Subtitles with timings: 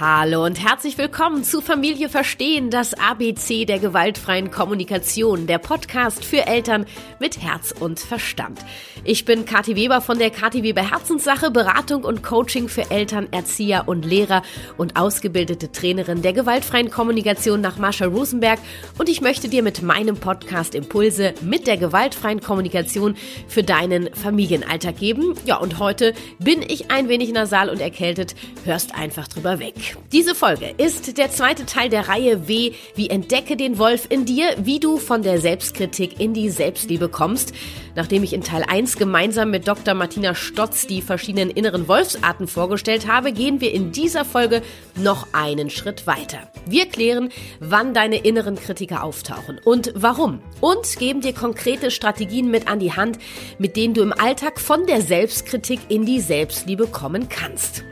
[0.00, 6.46] Hallo und herzlich willkommen zu Familie Verstehen, das ABC der gewaltfreien Kommunikation, der Podcast für
[6.46, 6.86] Eltern
[7.18, 8.60] mit Herz und Verstand.
[9.02, 13.88] Ich bin Kathi Weber von der Kathi Weber Herzenssache, Beratung und Coaching für Eltern, Erzieher
[13.88, 14.42] und Lehrer
[14.76, 18.60] und ausgebildete Trainerin der gewaltfreien Kommunikation nach Marshall Rosenberg
[18.98, 23.16] und ich möchte dir mit meinem Podcast Impulse mit der gewaltfreien Kommunikation
[23.48, 25.34] für deinen Familienalltag geben.
[25.44, 29.87] Ja, und heute bin ich ein wenig nasal und erkältet, hörst einfach drüber weg.
[30.12, 34.54] Diese Folge ist der zweite Teil der Reihe W, wie entdecke den Wolf in dir,
[34.58, 37.52] wie du von der Selbstkritik in die Selbstliebe kommst.
[37.94, 39.94] Nachdem ich in Teil 1 gemeinsam mit Dr.
[39.94, 44.62] Martina Stotz die verschiedenen inneren Wolfsarten vorgestellt habe, gehen wir in dieser Folge
[44.96, 46.50] noch einen Schritt weiter.
[46.66, 47.30] Wir klären,
[47.60, 52.92] wann deine inneren Kritiker auftauchen und warum und geben dir konkrete Strategien mit an die
[52.92, 53.18] Hand,
[53.58, 57.84] mit denen du im Alltag von der Selbstkritik in die Selbstliebe kommen kannst.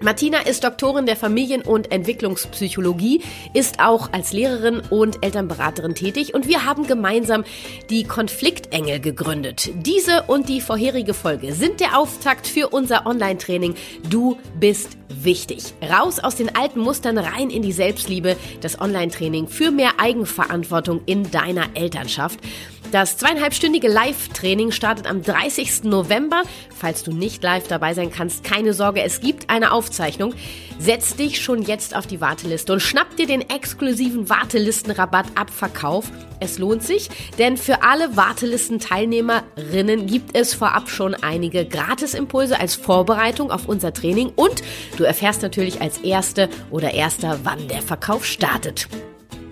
[0.00, 3.22] Martina ist Doktorin der Familien- und Entwicklungspsychologie,
[3.54, 7.44] ist auch als Lehrerin und Elternberaterin tätig und wir haben gemeinsam
[7.88, 9.70] die Konfliktengel gegründet.
[9.74, 13.74] Diese und die vorherige Folge sind der Auftakt für unser Online-Training
[14.10, 15.72] Du bist wichtig.
[15.82, 21.30] Raus aus den alten Mustern rein in die Selbstliebe, das Online-Training für mehr Eigenverantwortung in
[21.30, 22.38] deiner Elternschaft.
[22.92, 25.84] Das zweieinhalbstündige Live-Training startet am 30.
[25.84, 26.42] November.
[26.74, 30.34] Falls du nicht live dabei sein kannst, keine Sorge, es gibt eine Aufzeichnung.
[30.78, 36.12] Setz dich schon jetzt auf die Warteliste und schnapp dir den exklusiven Wartelistenrabatt ab Verkauf.
[36.38, 43.50] Es lohnt sich, denn für alle Wartelistenteilnehmerinnen gibt es vorab schon einige Gratisimpulse als Vorbereitung
[43.50, 44.62] auf unser Training und
[44.96, 48.88] du erfährst natürlich als Erste oder Erster, wann der Verkauf startet.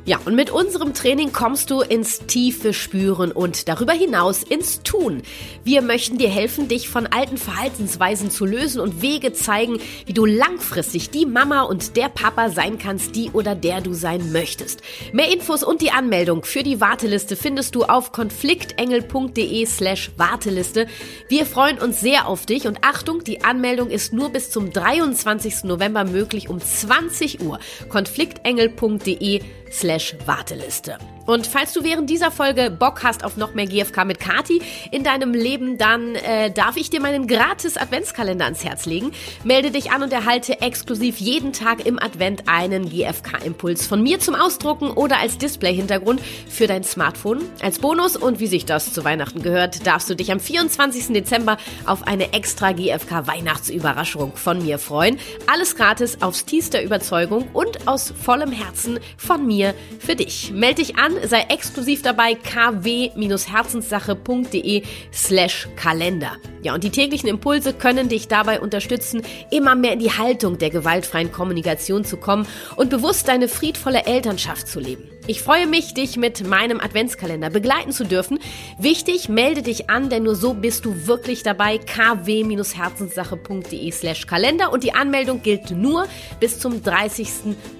[0.06, 5.22] Ja, und mit unserem Training kommst du ins tiefe Spüren und darüber hinaus ins Tun.
[5.64, 10.26] Wir möchten dir helfen, dich von alten Verhaltensweisen zu lösen und Wege zeigen, wie du
[10.26, 14.82] langfristig die Mama und der Papa sein kannst, die oder der du sein möchtest.
[15.14, 20.86] Mehr Infos und die Anmeldung für die Warteliste findest du auf konfliktengel.de slash Warteliste.
[21.30, 25.64] Wir freuen uns sehr auf dich und Achtung, die Anmeldung ist nur bis zum 23.
[25.64, 27.58] November möglich um 20 Uhr.
[27.88, 29.40] konfliktengel.de
[29.74, 31.13] slash Warteliste.
[31.26, 35.04] Und falls du während dieser Folge Bock hast auf noch mehr GFK mit Kati in
[35.04, 39.12] deinem Leben, dann äh, darf ich dir meinen gratis Adventskalender ans Herz legen.
[39.42, 44.34] Melde dich an und erhalte exklusiv jeden Tag im Advent einen GFK-Impuls von mir zum
[44.34, 47.40] Ausdrucken oder als Display-Hintergrund für dein Smartphone.
[47.62, 51.08] Als Bonus und wie sich das zu Weihnachten gehört, darfst du dich am 24.
[51.14, 55.18] Dezember auf eine extra GFK-Weihnachtsüberraschung von mir freuen.
[55.50, 60.52] Alles gratis aufs tiefster Überzeugung und aus vollem Herzen von mir für dich.
[60.52, 64.82] Melde dich an sei exklusiv dabei kw-herzenssache.de
[65.12, 66.53] slash Kalender.
[66.64, 69.20] Ja, und die täglichen Impulse können dich dabei unterstützen,
[69.50, 74.66] immer mehr in die Haltung der gewaltfreien Kommunikation zu kommen und bewusst deine friedvolle Elternschaft
[74.66, 75.02] zu leben.
[75.26, 78.38] Ich freue mich, dich mit meinem Adventskalender begleiten zu dürfen.
[78.78, 81.76] Wichtig, melde dich an, denn nur so bist du wirklich dabei.
[81.76, 86.06] kw-herzenssache.de slash Kalender und die Anmeldung gilt nur
[86.40, 87.28] bis zum 30.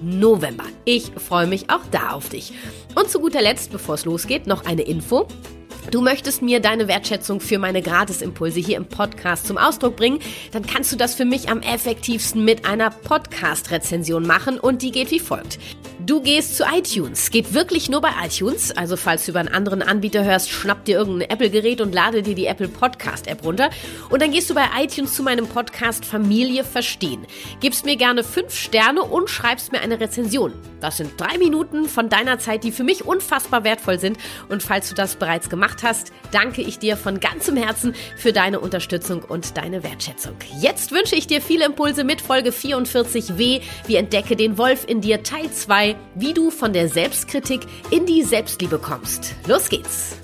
[0.03, 0.65] November.
[0.85, 2.53] Ich freue mich auch da auf dich.
[2.95, 5.27] Und zu guter Letzt, bevor es losgeht, noch eine Info.
[5.91, 10.19] Du möchtest mir deine Wertschätzung für meine Gratisimpulse hier im Podcast zum Ausdruck bringen,
[10.53, 15.11] dann kannst du das für mich am effektivsten mit einer Podcast-Rezension machen und die geht
[15.11, 15.59] wie folgt.
[16.05, 17.31] Du gehst zu iTunes.
[17.31, 18.77] Geht wirklich nur bei iTunes.
[18.77, 22.35] Also falls du über einen anderen Anbieter hörst, schnapp dir irgendein Apple-Gerät und lade dir
[22.35, 23.71] die Apple Podcast-App runter.
[24.11, 27.25] Und dann gehst du bei iTunes zu meinem Podcast Familie Verstehen.
[27.61, 30.53] Gibst mir gerne fünf Sterne und schreibst mir eine Rezension.
[30.81, 34.19] Das sind drei Minuten von deiner Zeit, die für mich unfassbar wertvoll sind.
[34.51, 38.61] Und falls du das bereits gemacht hast, danke ich dir von ganzem Herzen für deine
[38.61, 40.35] Unterstützung und deine Wertschätzung.
[40.61, 45.23] Jetzt wünsche ich dir viele Impulse mit Folge 44w, wie entdecke den Wolf in dir
[45.23, 49.35] Teil 2 wie du von der Selbstkritik in die Selbstliebe kommst.
[49.47, 50.17] Los geht's!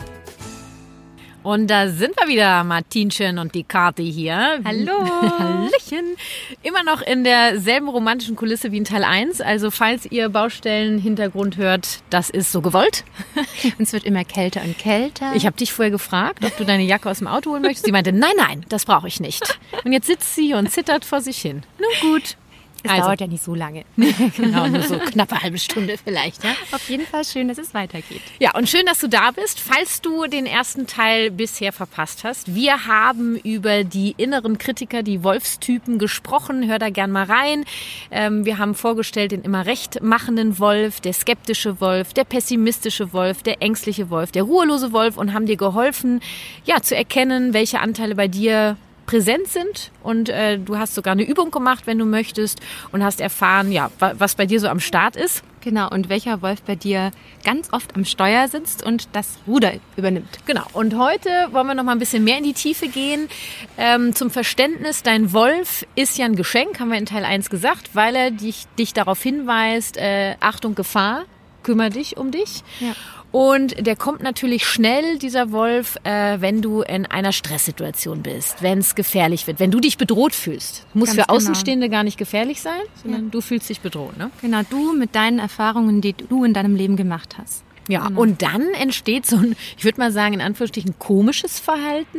[1.43, 4.61] Und da sind wir wieder, Martinchen und die Kati hier.
[4.65, 4.93] Hallo.
[5.39, 6.17] Hallöchen.
[6.63, 9.41] Immer noch in derselben romantischen Kulisse wie in Teil 1.
[9.41, 13.05] Also falls ihr Baustellenhintergrund hört, das ist so gewollt.
[13.79, 15.33] es wird immer kälter und kälter.
[15.35, 17.87] Ich habe dich vorher gefragt, ob du deine Jacke aus dem Auto holen möchtest.
[17.87, 19.59] Sie meinte, nein, nein, das brauche ich nicht.
[19.85, 21.63] Und jetzt sitzt sie und zittert vor sich hin.
[21.79, 22.37] Nun gut.
[22.83, 23.05] Es also.
[23.05, 23.85] dauert ja nicht so lange.
[24.37, 26.43] genau, nur so knappe halbe Stunde vielleicht.
[26.43, 26.51] Ja?
[26.73, 28.23] Auf jeden Fall schön, dass es weitergeht.
[28.39, 29.61] Ja, und schön, dass du da bist.
[29.61, 35.23] Falls du den ersten Teil bisher verpasst hast, wir haben über die inneren Kritiker, die
[35.23, 36.69] Wolfstypen gesprochen.
[36.69, 37.65] Hör da gern mal rein.
[38.11, 43.43] Ähm, wir haben vorgestellt den immer recht machenden Wolf, der skeptische Wolf, der pessimistische Wolf,
[43.43, 46.21] der ängstliche Wolf, der ruhelose Wolf und haben dir geholfen,
[46.65, 48.77] ja, zu erkennen, welche Anteile bei dir
[49.11, 52.61] präsent sind und äh, du hast sogar eine Übung gemacht, wenn du möchtest
[52.93, 55.43] und hast erfahren, ja, was bei dir so am Start ist.
[55.63, 57.11] Genau, und welcher Wolf bei dir
[57.45, 60.39] ganz oft am Steuer sitzt und das Ruder übernimmt.
[60.47, 63.29] Genau, und heute wollen wir noch mal ein bisschen mehr in die Tiefe gehen.
[63.77, 67.91] Ähm, zum Verständnis, dein Wolf ist ja ein Geschenk, haben wir in Teil 1 gesagt,
[67.95, 71.25] weil er dich, dich darauf hinweist, äh, Achtung, Gefahr,
[71.65, 72.63] kümmere dich um dich.
[72.79, 72.93] Ja.
[73.33, 78.79] Und der kommt natürlich schnell, dieser Wolf, äh, wenn du in einer Stresssituation bist, wenn
[78.79, 80.85] es gefährlich wird, wenn du dich bedroht fühlst.
[80.95, 81.37] Muss Ganz für genau.
[81.37, 83.29] Außenstehende gar nicht gefährlich sein, sondern ja.
[83.31, 84.17] du fühlst dich bedroht.
[84.17, 84.31] Ne?
[84.41, 87.63] Genau, du mit deinen Erfahrungen, die du in deinem Leben gemacht hast.
[87.91, 88.21] Ja, genau.
[88.21, 92.19] und dann entsteht so ein, ich würde mal sagen, in Anführungsstrichen komisches Verhalten.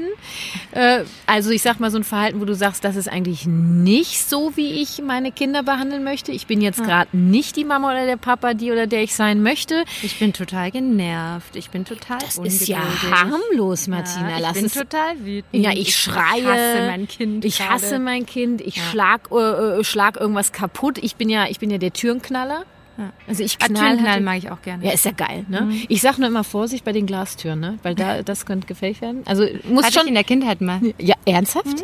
[0.72, 4.28] Äh, also ich sag mal so ein Verhalten, wo du sagst, das ist eigentlich nicht
[4.28, 6.32] so, wie ich meine Kinder behandeln möchte.
[6.32, 6.86] Ich bin jetzt ja.
[6.86, 9.84] gerade nicht die Mama oder der Papa, die oder der ich sein möchte.
[10.02, 11.56] Ich bin total genervt.
[11.56, 12.80] Ich bin total Das ist ja
[13.10, 14.30] harmlos, Martina.
[14.30, 14.74] Ja, ich Lass bin es.
[14.74, 15.64] total wütend.
[15.64, 16.40] Ja, ich, ich schreie.
[16.40, 17.46] Ich hasse mein Kind.
[17.46, 17.72] Ich gerade.
[17.72, 18.62] hasse mein Kind.
[18.62, 18.84] Ich ja.
[18.84, 20.98] schlag, äh, äh, schlag irgendwas kaputt.
[21.02, 22.66] Ich bin ja, ich bin ja der Türenknaller.
[23.01, 23.13] Ja.
[23.27, 24.86] Also ich knall hatte, mag ich auch gerne.
[24.86, 25.44] Ja, ist ja geil.
[25.50, 25.62] Ne?
[25.62, 25.86] Mhm.
[25.89, 27.80] Ich sag nur immer Vorsicht bei den Glastüren, ne?
[27.81, 29.24] weil da das könnte gefährlich werden.
[29.25, 30.80] Also muss Hatte schon ich in der Kindheit mal.
[31.00, 31.65] Ja, ernsthaft?
[31.65, 31.83] Mhm.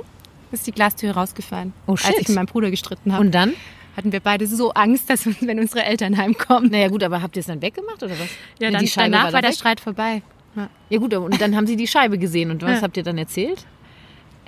[0.51, 2.07] Ist die Glastür rausgefallen, oh, shit.
[2.07, 3.25] als ich mit meinem Bruder gestritten habe.
[3.25, 3.53] Und dann?
[3.97, 6.69] Hatten wir beide so Angst, dass wenn unsere Eltern heimkommen.
[6.69, 8.29] Naja gut, aber habt ihr es dann weggemacht oder was?
[8.59, 10.21] Ja, dann, danach war, war der Streit vorbei.
[10.55, 10.69] Ja.
[10.89, 12.81] ja gut, und dann haben sie die Scheibe gesehen und was ja.
[12.81, 13.65] habt ihr dann erzählt?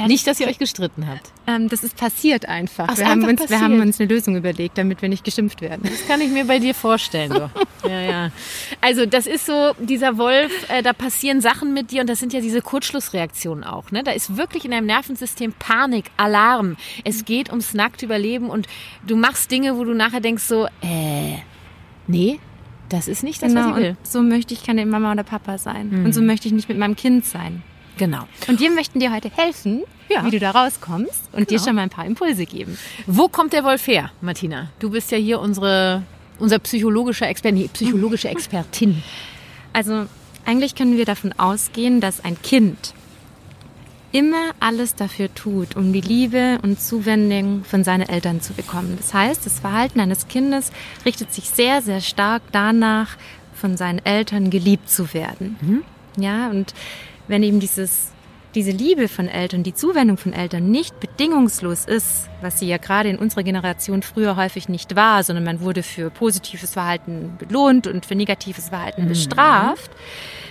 [0.08, 1.32] Nicht, dass ihr euch gestritten habt.
[1.48, 2.88] Ähm, das ist passiert einfach.
[2.90, 3.50] Ach, wir, haben uns, passiert.
[3.50, 5.82] wir haben uns eine Lösung überlegt, damit wir nicht geschimpft werden.
[5.84, 7.30] Das kann ich mir bei dir vorstellen.
[7.40, 7.88] Du.
[7.88, 8.32] ja, ja.
[8.82, 12.34] Also das ist so, dieser Wolf, äh, da passieren Sachen mit dir und das sind
[12.34, 13.92] ja diese Kurzschlussreaktionen auch.
[13.92, 14.04] Ne?
[14.04, 16.76] Da ist wirklich in deinem Nervensystem Panik, Alarm.
[17.06, 18.68] Es geht ums nackte Überleben und
[19.06, 21.38] du machst Dinge, wo du nachher denkst so, äh,
[22.08, 22.40] nee,
[22.90, 23.98] das ist nicht das, genau, was ich will.
[24.04, 25.90] so möchte ich keine Mama oder Papa sein.
[25.90, 26.06] Mhm.
[26.06, 27.64] Und so möchte ich nicht mit meinem Kind sein.
[28.00, 28.28] Genau.
[28.48, 30.26] Und wir möchten dir heute helfen, ja.
[30.26, 31.50] wie du da rauskommst und genau.
[31.50, 32.80] dir schon mal ein paar Impulse geben.
[33.06, 34.70] Wo kommt der Wolf her, Martina?
[34.80, 36.04] Du bist ja hier unsere,
[36.40, 39.04] unser psychologischer Expert, nee, psychologische Expertin.
[39.74, 40.06] Also
[40.46, 42.94] eigentlich können wir davon ausgehen, dass ein Kind
[44.14, 48.96] immer alles dafür tut, um die Liebe und Zuwendung von seinen Eltern zu bekommen.
[48.98, 50.72] Das heißt, das Verhalten eines Kindes
[51.06, 53.18] richtet sich sehr, sehr stark danach,
[53.54, 55.58] von seinen Eltern geliebt zu werden.
[55.60, 55.84] Mhm.
[56.24, 56.74] Ja, und
[57.30, 58.12] wenn eben dieses,
[58.56, 63.08] diese Liebe von Eltern, die Zuwendung von Eltern nicht bedingungslos ist, was sie ja gerade
[63.08, 68.06] in unserer Generation früher häufig nicht war, sondern man wurde für positives Verhalten belohnt und
[68.06, 69.10] für negatives Verhalten mhm.
[69.10, 69.92] bestraft,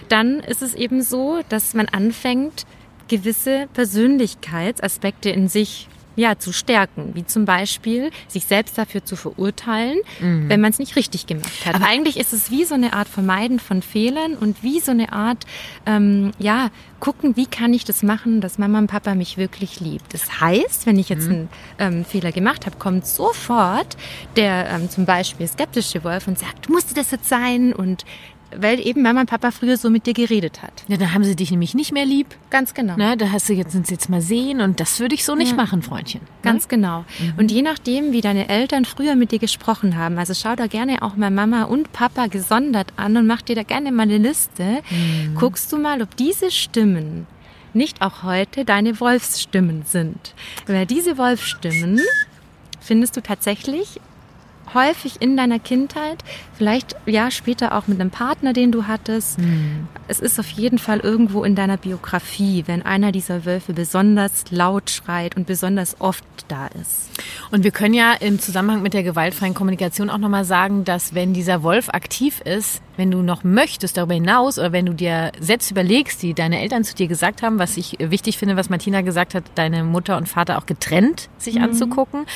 [0.08, 2.64] dann ist es eben so, dass man anfängt,
[3.08, 9.98] gewisse Persönlichkeitsaspekte in sich ja, zu stärken, wie zum Beispiel sich selbst dafür zu verurteilen,
[10.20, 10.48] mhm.
[10.48, 11.76] wenn man es nicht richtig gemacht hat.
[11.76, 15.12] Aber eigentlich ist es wie so eine Art Vermeiden von Fehlern und wie so eine
[15.12, 15.46] Art,
[15.86, 20.12] ähm, ja, gucken, wie kann ich das machen, dass Mama und Papa mich wirklich liebt.
[20.12, 21.48] Das heißt, wenn ich jetzt mhm.
[21.78, 23.96] einen ähm, Fehler gemacht habe, kommt sofort
[24.34, 28.04] der ähm, zum Beispiel skeptische Wolf und sagt, musste das jetzt sein und
[28.56, 30.84] weil eben Mama und Papa früher so mit dir geredet hat.
[30.88, 32.34] Ja, da haben sie dich nämlich nicht mehr lieb.
[32.50, 32.94] Ganz genau.
[32.96, 35.50] Na, da hast du jetzt uns jetzt mal sehen und das würde ich so nicht
[35.50, 35.56] ja.
[35.56, 36.20] machen, Freundchen.
[36.42, 36.68] Ganz ne?
[36.68, 37.04] genau.
[37.18, 37.34] Mhm.
[37.36, 41.02] Und je nachdem, wie deine Eltern früher mit dir gesprochen haben, also schau da gerne
[41.02, 44.82] auch mal Mama und Papa gesondert an und mach dir da gerne mal eine Liste.
[44.90, 45.34] Mhm.
[45.34, 47.26] Guckst du mal, ob diese Stimmen
[47.74, 50.34] nicht auch heute deine Wolfsstimmen sind.
[50.66, 52.00] Weil diese Wolfsstimmen
[52.80, 54.00] findest du tatsächlich
[54.74, 56.18] häufig in deiner Kindheit,
[56.54, 59.38] vielleicht ja später auch mit einem Partner, den du hattest.
[59.38, 59.88] Mhm.
[60.08, 64.90] Es ist auf jeden Fall irgendwo in deiner Biografie, wenn einer dieser Wölfe besonders laut
[64.90, 67.10] schreit und besonders oft da ist.
[67.50, 71.32] Und wir können ja im Zusammenhang mit der gewaltfreien Kommunikation auch nochmal sagen, dass wenn
[71.32, 75.72] dieser Wolf aktiv ist, wenn du noch möchtest darüber hinaus oder wenn du dir Sätze
[75.72, 79.34] überlegst, die deine Eltern zu dir gesagt haben, was ich wichtig finde, was Martina gesagt
[79.34, 81.64] hat, deine Mutter und Vater auch getrennt sich mhm.
[81.64, 82.26] anzugucken,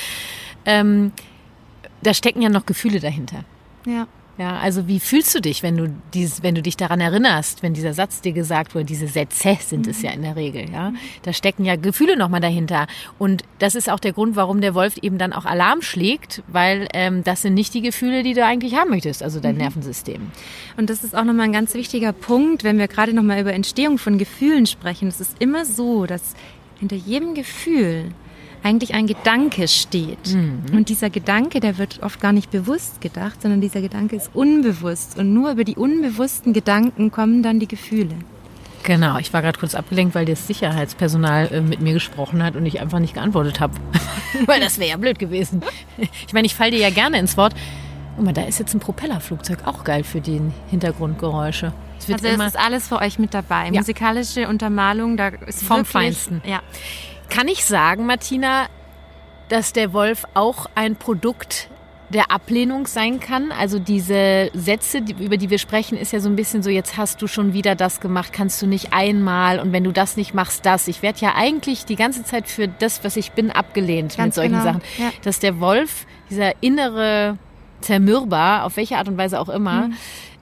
[0.64, 1.12] ähm,
[2.02, 3.44] da stecken ja noch Gefühle dahinter.
[3.87, 4.06] Ja.
[4.38, 7.75] Ja, also wie fühlst du dich, wenn du dieses, wenn du dich daran erinnerst, wenn
[7.75, 9.90] dieser Satz dir gesagt wurde, diese Sätze sind mhm.
[9.90, 10.94] es ja in der Regel, ja.
[11.23, 12.87] Da stecken ja Gefühle nochmal dahinter.
[13.18, 16.88] Und das ist auch der Grund, warum der Wolf eben dann auch Alarm schlägt, weil
[16.94, 19.62] ähm, das sind nicht die Gefühle, die du eigentlich haben möchtest, also dein mhm.
[19.62, 20.30] Nervensystem.
[20.78, 23.99] Und das ist auch nochmal ein ganz wichtiger Punkt, wenn wir gerade nochmal über Entstehung
[23.99, 25.09] von Gefühlen sprechen.
[25.09, 26.35] Es ist immer so, dass
[26.80, 28.12] hinter jedem Gefühl
[28.62, 30.35] eigentlich ein Gedanke steht.
[30.35, 30.76] Mhm.
[30.76, 35.19] Und dieser Gedanke, der wird oft gar nicht bewusst gedacht, sondern dieser Gedanke ist unbewusst.
[35.19, 38.14] Und nur über die unbewussten Gedanken kommen dann die Gefühle.
[38.85, 42.66] Genau, ich war gerade kurz abgelenkt, weil das Sicherheitspersonal äh, mit mir gesprochen hat und
[42.66, 43.75] ich einfach nicht geantwortet habe.
[44.47, 45.62] weil das wäre ja blöd gewesen.
[46.26, 47.54] Ich meine, ich falle dir ja gerne ins Wort.
[48.16, 51.73] Guck mal, da ist jetzt ein Propellerflugzeug, auch geil für die Hintergrundgeräusche.
[51.99, 53.66] Es also es ist alles für euch mit dabei.
[53.66, 53.81] Ja.
[53.81, 56.42] Musikalische Untermalung, da ist vom wirklich, Feinsten.
[56.45, 56.61] Ja.
[57.32, 58.66] Kann ich sagen, Martina,
[59.48, 61.70] dass der Wolf auch ein Produkt
[62.10, 63.52] der Ablehnung sein kann.
[63.52, 67.22] Also diese Sätze, über die wir sprechen, ist ja so ein bisschen so, jetzt hast
[67.22, 70.66] du schon wieder das gemacht, kannst du nicht einmal und wenn du das nicht machst,
[70.66, 70.88] das.
[70.88, 74.34] Ich werde ja eigentlich die ganze Zeit für das, was ich bin, abgelehnt Ganz mit
[74.34, 74.64] solchen genau.
[74.64, 74.82] Sachen.
[74.98, 75.10] Ja.
[75.22, 77.38] Dass der Wolf, dieser innere
[77.80, 79.94] Zermürber, auf welche Art und Weise auch immer, mhm.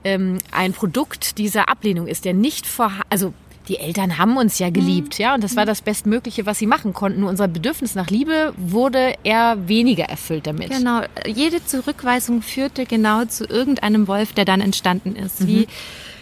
[0.02, 3.32] ähm, ein Produkt dieser Ablehnung ist, der nicht vor, also
[3.70, 5.22] die Eltern haben uns ja geliebt, mhm.
[5.22, 7.20] ja, und das war das Bestmögliche, was sie machen konnten.
[7.20, 10.70] Nur unser Bedürfnis nach Liebe wurde eher weniger erfüllt damit.
[10.70, 15.42] Genau, jede Zurückweisung führte genau zu irgendeinem Wolf, der dann entstanden ist.
[15.42, 15.46] Mhm.
[15.46, 15.68] Wie,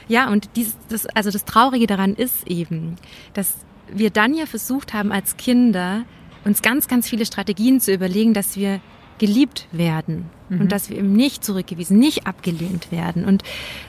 [0.09, 2.97] ja, und dies, das, also das Traurige daran ist eben,
[3.33, 3.55] dass
[3.91, 6.03] wir dann ja versucht haben als Kinder,
[6.45, 8.81] uns ganz, ganz viele Strategien zu überlegen, dass wir
[9.19, 10.63] geliebt werden mhm.
[10.63, 13.25] und dass wir eben nicht zurückgewiesen, nicht abgelehnt werden.
[13.25, 13.43] Und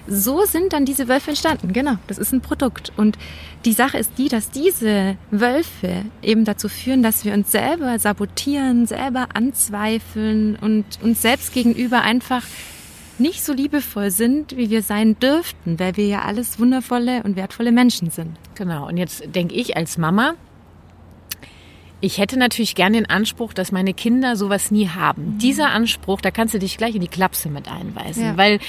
[0.07, 1.73] so sind dann diese Wölfe entstanden.
[1.73, 2.91] Genau, das ist ein Produkt.
[2.97, 3.17] Und
[3.65, 8.85] die Sache ist die, dass diese Wölfe eben dazu führen, dass wir uns selber sabotieren,
[8.85, 12.43] selber anzweifeln und uns selbst gegenüber einfach
[13.19, 17.71] nicht so liebevoll sind, wie wir sein dürften, weil wir ja alles wundervolle und wertvolle
[17.71, 18.37] Menschen sind.
[18.55, 18.87] Genau.
[18.87, 20.35] Und jetzt denke ich als Mama,
[22.01, 25.33] ich hätte natürlich gern den Anspruch, dass meine Kinder sowas nie haben.
[25.33, 25.37] Mhm.
[25.39, 28.37] Dieser Anspruch, da kannst du dich gleich in die Klapse mit einweisen, ja.
[28.37, 28.59] weil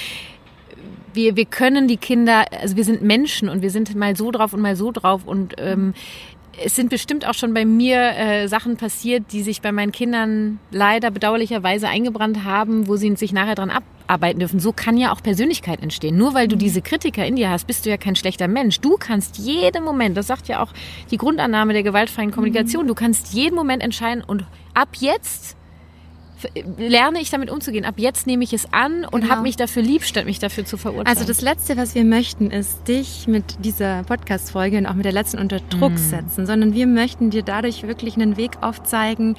[1.13, 4.53] wir, wir können die Kinder, also wir sind Menschen und wir sind mal so drauf
[4.53, 5.93] und mal so drauf und ähm,
[6.63, 10.59] es sind bestimmt auch schon bei mir äh, Sachen passiert, die sich bei meinen Kindern
[10.71, 14.59] leider bedauerlicherweise eingebrannt haben, wo sie sich nachher dran abarbeiten dürfen.
[14.59, 16.17] So kann ja auch Persönlichkeit entstehen.
[16.17, 16.59] Nur weil du mhm.
[16.59, 18.79] diese Kritiker in dir hast, bist du ja kein schlechter Mensch.
[18.79, 20.73] Du kannst jeden Moment, das sagt ja auch
[21.09, 22.89] die Grundannahme der gewaltfreien Kommunikation, mhm.
[22.89, 25.55] du kannst jeden Moment entscheiden und ab jetzt
[26.77, 27.85] lerne ich damit umzugehen.
[27.85, 29.33] Ab jetzt nehme ich es an und genau.
[29.33, 31.07] habe mich dafür lieb, statt mich dafür zu verurteilen.
[31.07, 35.11] Also das Letzte, was wir möchten, ist dich mit dieser Podcast-Folge und auch mit der
[35.11, 35.97] letzten unter Druck mm.
[35.97, 39.35] setzen, sondern wir möchten dir dadurch wirklich einen Weg aufzeigen,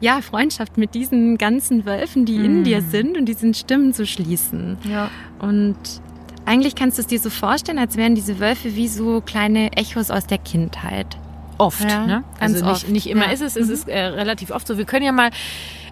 [0.00, 2.44] ja, Freundschaft mit diesen ganzen Wölfen, die mm.
[2.44, 4.78] in dir sind und diesen Stimmen zu schließen.
[4.88, 5.10] Ja.
[5.40, 5.76] Und
[6.46, 10.10] eigentlich kannst du es dir so vorstellen, als wären diese Wölfe wie so kleine Echos
[10.10, 11.16] aus der Kindheit.
[11.58, 12.24] Oft, ja, ne?
[12.38, 12.88] Also nicht, oft.
[12.88, 13.32] nicht immer ja.
[13.32, 13.72] ist es, es mhm.
[13.72, 14.78] ist äh, relativ oft so.
[14.78, 15.30] Wir können ja mal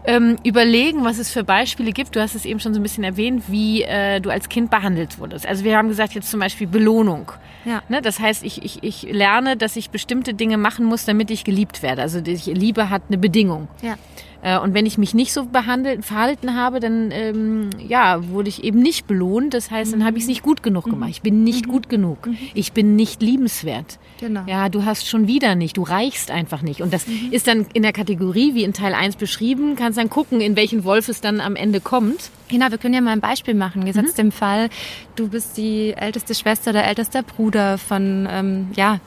[0.05, 2.17] ähm, überlegen, was es für Beispiele gibt.
[2.17, 5.19] Du hast es eben schon so ein bisschen erwähnt, wie äh, du als Kind behandelt
[5.19, 5.47] wurdest.
[5.47, 7.31] Also wir haben gesagt jetzt zum Beispiel Belohnung.
[7.65, 7.83] Ja.
[7.89, 8.03] Ne?
[8.03, 11.83] Das heißt, ich, ich, ich lerne, dass ich bestimmte Dinge machen muss, damit ich geliebt
[11.83, 12.03] werde.
[12.03, 13.69] Also die Liebe hat eine Bedingung.
[13.81, 13.95] Ja.
[14.43, 18.65] Äh, und wenn ich mich nicht so behandelt, verhalten habe, dann ähm, ja, wurde ich
[18.65, 19.55] eben nicht belohnt.
[19.55, 21.11] Das heißt, dann habe ich es nicht gut genug gemacht.
[21.11, 21.71] Ich bin nicht mhm.
[21.71, 22.27] gut genug.
[22.27, 22.37] Mhm.
[22.55, 23.99] Ich bin nicht liebenswert.
[24.19, 24.43] Genau.
[24.47, 25.77] Ja, du hast schon wieder nicht.
[25.77, 26.83] Du reichst einfach nicht.
[26.83, 27.29] Und das mhm.
[27.31, 30.83] ist dann in der Kategorie, wie in Teil 1 beschrieben, kannst dann gucken, in welchen
[30.85, 32.31] Wolf es dann am Ende kommt.
[32.49, 33.85] Genau, wir können ja mal ein Beispiel machen.
[33.85, 34.27] Gesetzt mhm.
[34.27, 34.69] im Fall,
[35.15, 38.99] du bist die älteste Schwester oder ältester Bruder von, ähm, ja,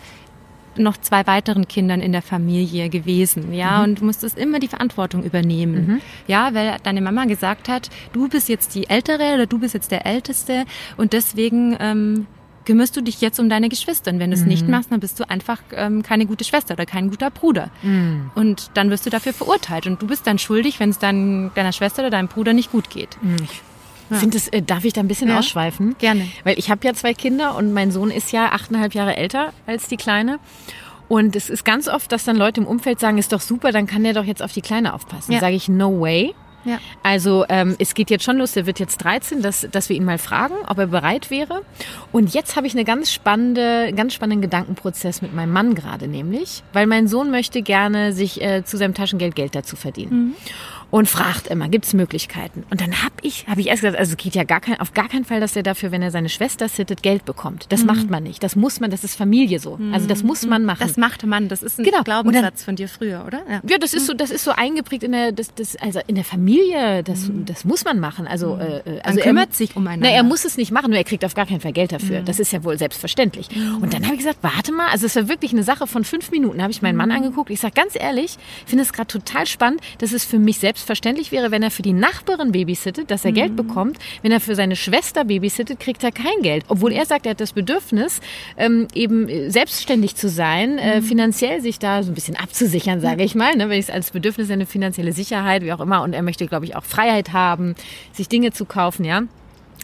[0.78, 3.84] noch zwei weiteren Kindern in der Familie gewesen, ja, mhm.
[3.84, 6.02] und du musstest immer die Verantwortung übernehmen, mhm.
[6.28, 9.92] ja, weil deine Mama gesagt hat, du bist jetzt die Ältere oder du bist jetzt
[9.92, 10.66] der Älteste
[10.98, 12.28] und deswegen ähm,
[12.66, 14.12] kümmerst du dich jetzt um deine Geschwister.
[14.12, 14.50] Und wenn du es mhm.
[14.50, 17.70] nicht machst, dann bist du einfach ähm, keine gute Schwester oder kein guter Bruder.
[17.84, 18.32] Mhm.
[18.36, 19.88] Und dann wirst du dafür verurteilt.
[19.88, 22.90] Und du bist dann schuldig, wenn es dann deiner Schwester oder deinem Bruder nicht gut
[22.90, 23.18] geht.
[23.22, 23.38] Mhm.
[24.10, 24.18] Ja.
[24.18, 25.96] Find das, äh, darf ich da ein bisschen ja, ausschweifen?
[25.98, 26.28] Gerne.
[26.44, 29.88] Weil ich habe ja zwei Kinder und mein Sohn ist ja achteinhalb Jahre älter als
[29.88, 30.40] die Kleine.
[31.08, 33.86] Und es ist ganz oft, dass dann Leute im Umfeld sagen, ist doch super, dann
[33.86, 35.32] kann der doch jetzt auf die Kleine aufpassen.
[35.32, 35.40] Ja.
[35.40, 36.34] Sage ich, no way.
[36.66, 36.80] Ja.
[37.04, 40.04] Also ähm, es geht jetzt schon los, der wird jetzt 13, dass, dass wir ihn
[40.04, 41.62] mal fragen, ob er bereit wäre.
[42.12, 46.64] Und jetzt habe ich eine ganz spannende, ganz spannenden Gedankenprozess mit meinem Mann gerade nämlich,
[46.74, 50.30] weil mein Sohn möchte gerne sich äh, zu seinem Taschengeld Geld dazu verdienen.
[50.30, 50.36] Mhm
[50.92, 52.64] und fragt immer, gibt es Möglichkeiten?
[52.70, 54.94] Und dann habe ich, habe ich erst gesagt, also es geht ja gar kein, auf
[54.94, 57.68] gar keinen Fall, dass er dafür, wenn er seine Schwester sittet, Geld bekommt.
[57.70, 57.88] Das mhm.
[57.88, 58.44] macht man nicht.
[58.44, 59.78] Das muss man, das ist Familie so.
[59.78, 59.94] Mhm.
[59.94, 60.80] Also das muss man machen.
[60.88, 61.50] Das macht man.
[61.50, 62.04] Das ist ein genau.
[62.04, 63.42] Glaubenssatz dann, von dir früher, oder?
[63.50, 63.62] Ja.
[63.68, 66.24] ja, das ist so, das ist so eingeprägt in der, das, das, also in der
[66.24, 67.04] Familie.
[67.04, 67.46] Das, mhm.
[67.46, 68.28] das muss man machen.
[68.28, 68.62] Also, mhm.
[68.62, 70.02] äh, äh also man kümmert er, sich um einen.
[70.02, 72.22] Na, er muss es nicht machen, nur er kriegt auf gar keinen Fall Geld dafür.
[72.22, 72.26] Mhm.
[72.26, 73.50] Das ist ja wohl selbstverständlich.
[73.56, 73.82] Mhm.
[73.82, 76.32] Und dann habe ich gesagt, warte mal, also es war wirklich eine Sache von fünf
[76.32, 76.62] Minuten.
[76.62, 77.50] Habe ich meinen Mann angeguckt.
[77.50, 81.52] Ich sage ganz ehrlich, finde es gerade total spannend, dass es für mich selbstverständlich wäre,
[81.52, 83.36] wenn er für die Nachbarin babysittet, dass er mhm.
[83.36, 83.98] Geld bekommt.
[84.22, 86.66] Wenn er für seine Schwester babysittet, kriegt er kein Geld.
[86.68, 88.20] Obwohl er sagt, er hat das Bedürfnis,
[88.58, 91.06] ähm, eben selbstständig zu sein, äh, mhm.
[91.06, 93.56] finanziell sich da so ein bisschen abzusichern, sage ich mal.
[93.56, 93.70] Ne?
[93.70, 96.04] Wenn ich es als Bedürfnis eine finanzielle Sicherheit, wie auch immer.
[96.04, 97.76] Und er möchte, glaube ich, auch Freiheit haben,
[98.12, 99.22] sich Dinge zu kaufen, ja.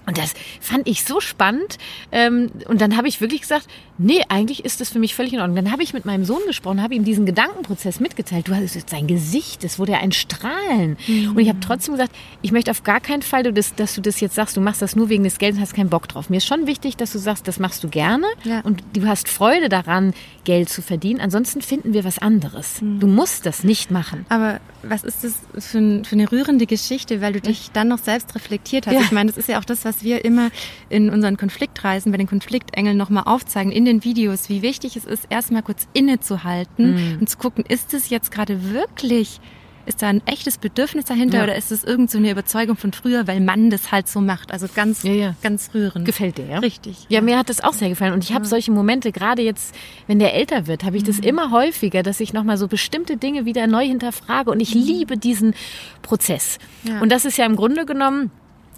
[0.07, 1.77] Und das fand ich so spannend.
[2.11, 3.67] Ähm, und dann habe ich wirklich gesagt,
[4.03, 5.55] Nee, eigentlich ist das für mich völlig in Ordnung.
[5.55, 8.47] Dann habe ich mit meinem Sohn gesprochen, habe ihm diesen Gedankenprozess mitgeteilt.
[8.47, 10.97] Du hast sein Gesicht, das wurde ja ein Strahlen.
[11.07, 11.31] Mhm.
[11.31, 14.33] Und ich habe trotzdem gesagt, ich möchte auf gar keinen Fall, dass du das jetzt
[14.33, 16.29] sagst, du machst das nur wegen des Geldes und hast keinen Bock drauf.
[16.31, 18.61] Mir ist schon wichtig, dass du sagst, das machst du gerne ja.
[18.61, 21.19] und du hast Freude daran, Geld zu verdienen.
[21.19, 22.81] Ansonsten finden wir was anderes.
[22.81, 22.99] Mhm.
[22.99, 24.25] Du musst das nicht machen.
[24.29, 27.99] Aber was ist das für, ein, für, eine rührende Geschichte, weil du dich dann noch
[27.99, 28.93] selbst reflektiert hast?
[28.93, 29.01] Ja.
[29.01, 30.49] Ich meine, das ist ja auch das, was wir immer
[30.89, 35.25] in unseren Konfliktreisen bei den Konfliktengeln nochmal aufzeigen, in den Videos, wie wichtig es ist,
[35.29, 37.17] erstmal kurz innezuhalten mhm.
[37.19, 39.41] und zu gucken, ist es jetzt gerade wirklich
[39.85, 41.43] ist da ein echtes Bedürfnis dahinter ja.
[41.43, 44.51] oder ist es irgend so eine Überzeugung von früher, weil man das halt so macht?
[44.51, 45.35] Also ganz, ja, ja.
[45.41, 46.05] ganz rührend.
[46.05, 46.59] Gefällt dir, ja?
[46.59, 47.05] Richtig.
[47.09, 48.13] Ja, mir hat das auch sehr gefallen.
[48.13, 49.75] Und ich habe solche Momente, gerade jetzt,
[50.07, 51.23] wenn der älter wird, habe ich das mhm.
[51.23, 54.51] immer häufiger, dass ich nochmal so bestimmte Dinge wieder neu hinterfrage.
[54.51, 54.81] Und ich mhm.
[54.81, 55.55] liebe diesen
[56.01, 56.59] Prozess.
[57.01, 58.31] Und das ist ja im Grunde genommen,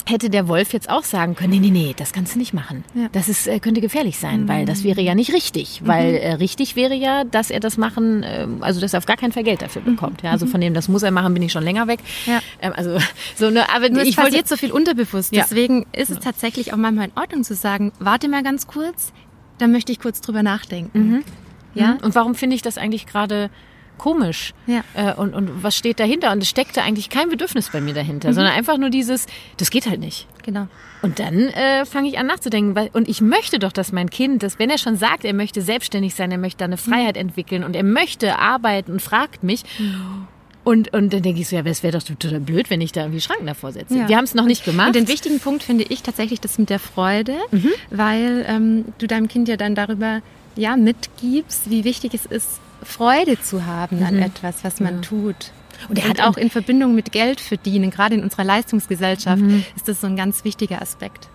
[0.06, 2.84] hätte der Wolf jetzt auch sagen können, nee, nee, nee, das kannst du nicht machen.
[2.94, 3.08] Ja.
[3.12, 4.48] Das ist, äh, könnte gefährlich sein, mhm.
[4.48, 5.82] weil das wäre ja nicht richtig.
[5.82, 5.88] Mhm.
[5.88, 9.18] Weil äh, richtig wäre ja, dass er das machen, äh, also dass er auf gar
[9.18, 9.96] keinen Fall Geld dafür mhm.
[9.96, 10.22] bekommt.
[10.22, 10.50] Ja, also mhm.
[10.50, 12.00] von dem, das muss er machen, bin ich schon länger weg.
[12.26, 12.42] Ja.
[12.62, 12.98] Ähm, also
[13.36, 15.34] so ne, aber Nur ich wollte jetzt so viel unterbewusst.
[15.34, 15.44] Ja.
[15.44, 19.14] Deswegen ist es tatsächlich auch manchmal in Ordnung zu sagen, warte mal ganz kurz,
[19.58, 21.00] dann möchte ich kurz drüber nachdenken.
[21.00, 21.24] Mhm.
[21.76, 21.94] Ja.
[21.94, 21.98] Mhm.
[22.04, 23.50] Und warum finde ich das eigentlich gerade
[23.98, 24.54] komisch.
[24.68, 24.84] Ja.
[24.94, 26.32] Äh, und, und was steht dahinter?
[26.32, 28.34] Und es steckte eigentlich kein Bedürfnis bei mir dahinter, mhm.
[28.34, 30.28] sondern einfach nur dieses, das geht halt nicht.
[30.44, 30.68] Genau.
[31.02, 34.44] Und dann äh, fange ich an nachzudenken, weil, und ich möchte doch, dass mein Kind,
[34.44, 36.80] dass wenn er schon sagt, er möchte selbstständig sein, er möchte da eine mhm.
[36.80, 37.22] Freiheit mhm.
[37.22, 39.64] entwickeln und er möchte arbeiten und fragt mich.
[39.80, 40.28] Mhm.
[40.64, 43.02] Und, und dann denke ich so, ja, es wäre doch total blöd, wenn ich da
[43.02, 43.98] irgendwie Schranken davor setze.
[43.98, 44.08] Ja.
[44.08, 44.88] Wir haben es noch nicht gemacht.
[44.88, 47.72] Und den wichtigen Punkt finde ich tatsächlich das mit der Freude, mhm.
[47.90, 50.22] weil ähm, du deinem Kind ja dann darüber
[50.56, 54.06] ja mitgibst, wie wichtig es ist, Freude zu haben mhm.
[54.06, 55.02] an etwas, was man ja.
[55.02, 55.52] tut.
[55.90, 59.66] Und er hat auch in Verbindung mit Geld verdienen, gerade in unserer Leistungsgesellschaft, mhm.
[59.76, 61.28] ist das so ein ganz wichtiger Aspekt.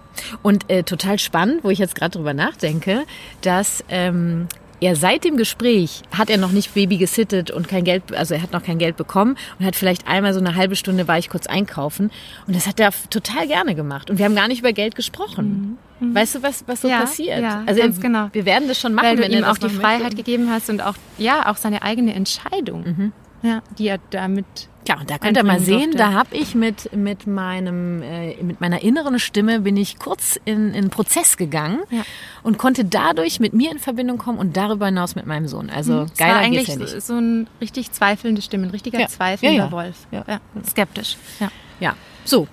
[0.42, 3.04] Und äh, total spannend, wo ich jetzt gerade drüber nachdenke,
[3.42, 4.48] dass ähm,
[4.80, 8.42] er seit dem Gespräch hat er noch nicht Baby gesittet und kein Geld, also er
[8.42, 11.28] hat noch kein Geld bekommen und hat vielleicht einmal so eine halbe Stunde war ich
[11.28, 12.10] kurz einkaufen
[12.46, 15.78] und das hat er total gerne gemacht und wir haben gar nicht über Geld gesprochen.
[16.00, 16.14] Mhm.
[16.14, 17.40] Weißt du, was, was so ja, passiert?
[17.40, 18.28] Ja, also ganz genau.
[18.32, 20.16] Wir werden das schon machen, Weil du wenn ihm auch die Freiheit möchte.
[20.16, 23.12] gegeben hast und auch, ja, auch seine eigene Entscheidung, mhm.
[23.42, 24.46] ja, die er damit
[24.88, 25.98] ja, und da könnt ihr mal sehen, durfte.
[25.98, 30.72] da habe ich mit, mit, meinem, äh, mit meiner inneren Stimme bin ich kurz in,
[30.72, 32.02] in Prozess gegangen ja.
[32.42, 35.68] und konnte dadurch mit mir in Verbindung kommen und darüber hinaus mit meinem Sohn.
[35.68, 36.06] Also mhm.
[36.16, 37.02] geiler war eigentlich ja nicht.
[37.02, 39.08] so ein richtig zweifelnde Stimme, ein richtiger ja.
[39.08, 40.06] zweifelnder Wolf.
[40.10, 40.24] Ja.
[40.66, 41.18] Skeptisch.
[41.38, 41.50] Ja.
[41.80, 41.94] ja.
[42.24, 42.48] So.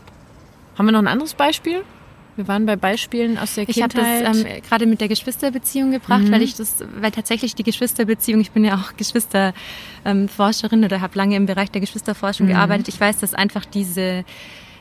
[0.77, 1.85] Haben wir noch ein anderes Beispiel?
[2.35, 3.93] Wir waren bei Beispielen aus der Kindheit.
[3.93, 6.31] Ich habe das ähm, gerade mit der Geschwisterbeziehung gebracht, mhm.
[6.31, 11.17] weil ich das, weil tatsächlich die Geschwisterbeziehung, ich bin ja auch Geschwisterforscherin ähm, oder habe
[11.17, 12.51] lange im Bereich der Geschwisterforschung mhm.
[12.51, 12.89] gearbeitet.
[12.89, 14.25] Ich weiß, dass einfach diese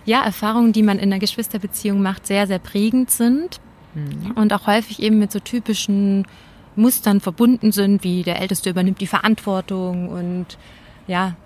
[0.05, 3.61] ja, Erfahrungen, die man in der Geschwisterbeziehung macht, sehr, sehr prägend sind
[3.95, 4.33] mhm.
[4.35, 6.27] und auch häufig eben mit so typischen
[6.77, 10.59] Mustern verbunden sind, wie der Älteste übernimmt die Verantwortung und
[11.07, 11.37] ja,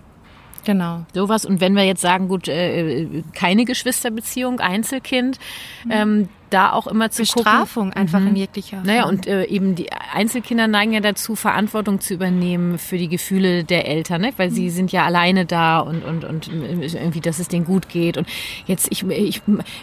[0.69, 1.07] Genau.
[1.15, 1.47] Sowas.
[1.47, 5.39] Und wenn wir jetzt sagen, gut, äh, keine Geschwisterbeziehung, Einzelkind,
[5.87, 5.91] mhm.
[5.91, 7.99] ähm, da auch immer zu Bestrafung gucken.
[7.99, 8.29] einfach mhm.
[8.29, 12.99] in jeglicher Naja, und äh, eben die Einzelkinder neigen ja dazu, Verantwortung zu übernehmen für
[12.99, 14.33] die Gefühle der Eltern, ne?
[14.37, 14.55] weil mhm.
[14.55, 18.19] sie sind ja alleine da und, und, und irgendwie, dass es denen gut geht.
[18.19, 18.29] Und
[18.67, 19.41] jetzt, ich, ich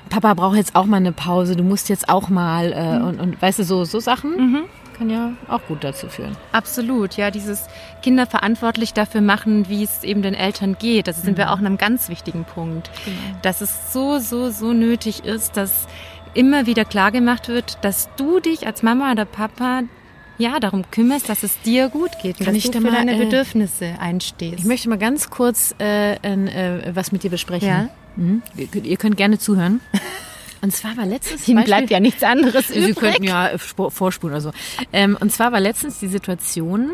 [0.09, 3.07] Papa braucht jetzt auch mal eine Pause, du musst jetzt auch mal äh, mhm.
[3.07, 4.67] und, und weißt du, so, so Sachen.
[4.99, 6.35] Mhm kann ja auch gut dazu führen.
[6.51, 7.67] Absolut, ja, dieses
[8.01, 11.07] Kinder verantwortlich dafür machen, wie es eben den Eltern geht.
[11.07, 11.37] Das sind mhm.
[11.37, 12.89] wir auch an einem ganz wichtigen Punkt.
[13.03, 13.17] Genau.
[13.41, 15.87] Dass es so, so, so nötig ist, dass
[16.33, 19.83] immer wieder klar gemacht wird, dass du dich als Mama oder Papa
[20.37, 23.25] ja, darum kümmerst, dass es dir gut geht und dass du für mal, deine äh,
[23.25, 24.59] Bedürfnisse einstehst.
[24.59, 27.67] Ich möchte mal ganz kurz äh, äh, was mit dir besprechen.
[27.69, 27.89] Ja?
[28.17, 28.41] Mhm.
[28.55, 29.79] Ihr könnt gerne zuhören.
[30.65, 31.47] Und zwar war letztens.
[31.47, 32.95] Ihnen bleibt ja nichts anderes Sie übrig.
[32.95, 34.51] könnten ja vorspulen oder so.
[34.91, 36.93] Ähm, und zwar war letztens die Situation,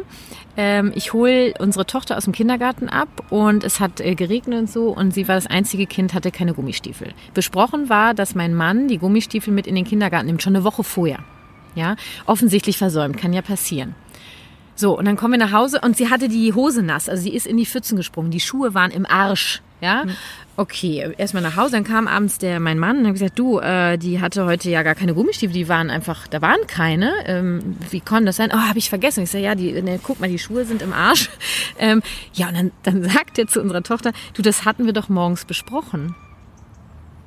[0.58, 4.70] ähm, ich hole unsere Tochter aus dem Kindergarten ab und es hat äh, geregnet und
[4.70, 7.14] so und sie war das einzige Kind, hatte keine Gummistiefel.
[7.34, 10.84] Besprochen war, dass mein Mann die Gummistiefel mit in den Kindergarten nimmt, schon eine Woche
[10.84, 11.20] vorher.
[11.74, 13.96] Ja, offensichtlich versäumt, kann ja passieren.
[14.76, 17.34] So, und dann kommen wir nach Hause und sie hatte die Hose nass, also sie
[17.34, 18.32] ist in die Pfützen gesprungen.
[18.32, 19.62] Die Schuhe waren im Arsch.
[19.82, 20.12] Ja, mhm.
[20.58, 23.98] okay, erstmal nach Hause, dann kam abends der mein Mann und hat gesagt, du, äh,
[23.98, 27.12] die hatte heute ja gar keine Gummistiefel, die waren einfach, da waren keine.
[27.26, 28.52] Ähm, wie konnte das sein?
[28.54, 29.24] Oh, habe ich vergessen.
[29.24, 31.30] Ich sage, ja, die, ne, guck mal, die Schuhe sind im Arsch.
[31.80, 35.10] Ähm, ja, und dann, dann sagt er zu unserer Tochter, du, das hatten wir doch
[35.10, 36.16] morgens besprochen.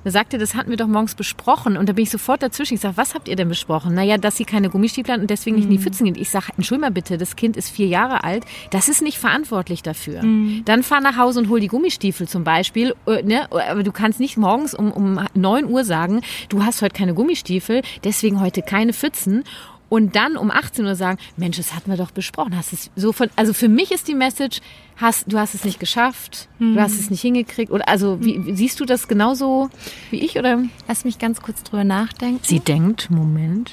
[0.05, 1.77] Da sagte, das hatten wir doch morgens besprochen.
[1.77, 2.75] Und da bin ich sofort dazwischen.
[2.75, 3.95] Ich sage, was habt ihr denn besprochen?
[3.95, 5.83] Naja, dass sie keine Gummistiefel hat und deswegen nicht in die mhm.
[5.83, 6.17] Pfützen geht.
[6.19, 8.45] Ich sage, entschuldige mal bitte, das Kind ist vier Jahre alt.
[8.71, 10.23] Das ist nicht verantwortlich dafür.
[10.23, 10.63] Mhm.
[10.65, 12.95] Dann fahr nach Hause und hol die Gummistiefel zum Beispiel.
[13.07, 13.51] Äh, ne?
[13.51, 17.83] Aber du kannst nicht morgens um, um 9 Uhr sagen, du hast heute keine Gummistiefel,
[18.05, 19.45] deswegen heute keine Pfützen.
[19.89, 22.57] Und dann um 18 Uhr sagen, Mensch, das hatten wir doch besprochen.
[22.57, 24.61] Hast es so von, also für mich ist die Message,
[24.97, 26.75] hast, du hast es nicht geschafft, hm.
[26.75, 27.71] du hast es nicht hingekriegt.
[27.71, 29.71] Oder also wie, siehst du das genauso
[30.11, 30.39] wie ich?
[30.39, 30.63] Oder?
[30.89, 32.41] Lass mich ganz kurz drüber nachdenken.
[32.43, 33.73] Sie denkt, Moment.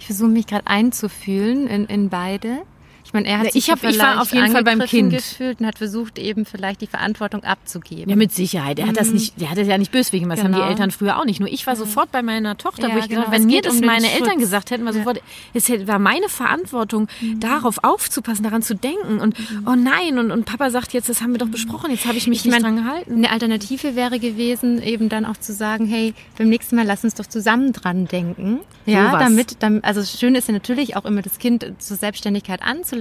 [0.00, 2.62] Ich versuche mich gerade einzufühlen in, in beide.
[3.08, 5.60] Ich meine, er hat sich ich, hab, ich war auf jeden Fall beim Kind gefühlt
[5.60, 8.10] und hat versucht, eben vielleicht die Verantwortung abzugeben.
[8.10, 8.78] Ja, mit Sicherheit.
[8.78, 9.14] Er hat das mhm.
[9.14, 10.28] nicht, der hat das ja nicht wegen.
[10.28, 10.44] Das genau.
[10.44, 10.68] haben die genau.
[10.68, 11.40] Eltern früher auch nicht.
[11.40, 11.78] Nur ich war mhm.
[11.78, 13.22] sofort bei meiner Tochter, ja, wo ich genau.
[13.22, 14.40] gesagt wenn mir das um meine Eltern Schutz.
[14.40, 14.98] gesagt hätten, war ja.
[14.98, 15.22] sofort,
[15.54, 17.40] es war meine Verantwortung, mhm.
[17.40, 19.20] darauf aufzupassen, daran zu denken.
[19.20, 19.66] Und mhm.
[19.66, 22.26] oh nein, und, und Papa sagt jetzt, das haben wir doch besprochen, jetzt habe ich
[22.26, 23.14] mich ich nicht mein, dran gehalten.
[23.14, 27.14] Eine Alternative wäre gewesen, eben dann auch zu sagen, hey, beim nächsten Mal lass uns
[27.14, 28.60] doch zusammen dran denken.
[28.84, 32.60] Ja, so damit, damit, also schön ist ja natürlich auch immer das Kind zur Selbstständigkeit
[32.60, 32.97] anzuleiten.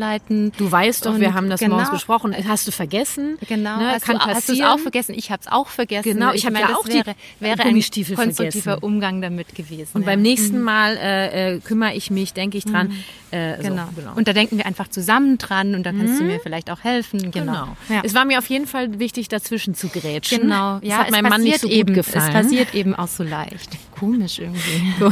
[0.57, 2.35] Du weißt doch, und wir haben das genau, morgens besprochen.
[2.47, 3.37] Hast du vergessen?
[3.47, 3.77] Genau.
[3.77, 3.91] Ne?
[3.91, 5.13] Hast, Kann du, hast du es auch vergessen?
[5.15, 6.13] Ich habe es auch vergessen.
[6.13, 8.83] Genau, ich, ich habe ja auch wäre, die wäre ein konstruktiver vergessen.
[8.83, 9.91] Umgang damit gewesen.
[9.93, 10.07] Und ja.
[10.07, 10.63] beim nächsten mhm.
[10.63, 12.87] Mal äh, äh, kümmere ich mich, denke ich dran.
[12.87, 13.03] Mhm.
[13.31, 13.85] Äh, genau.
[13.87, 14.13] So, genau.
[14.15, 16.19] Und da denken wir einfach zusammen dran und da kannst mhm.
[16.19, 17.31] du mir vielleicht auch helfen.
[17.31, 17.51] Genau.
[17.51, 17.77] genau.
[17.89, 18.01] Ja.
[18.03, 20.41] Es war mir auf jeden Fall wichtig, dazwischen zu grätschen.
[20.41, 20.79] Genau.
[20.81, 22.27] Ja, das hat meinem Mann nicht so eben, gut gefallen.
[22.27, 23.69] Es passiert eben auch so leicht.
[23.99, 24.93] Komisch irgendwie.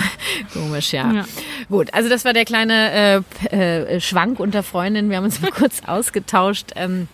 [0.53, 1.11] Komisch, ja.
[1.11, 1.25] ja.
[1.69, 5.09] Gut, also das war der kleine äh, äh, Schwank unter Freundinnen.
[5.09, 6.71] Wir haben uns mal kurz ausgetauscht.
[6.75, 7.07] Ähm,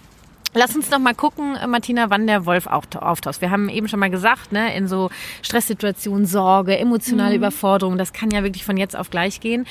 [0.53, 3.39] Lass uns noch mal gucken, Martina, wann der Wolf auch auftaucht.
[3.39, 5.10] Wir haben eben schon mal gesagt, ne, in so
[5.41, 7.38] Stresssituationen, Sorge, emotionale mhm.
[7.38, 9.65] Überforderung, das kann ja wirklich von jetzt auf gleich gehen.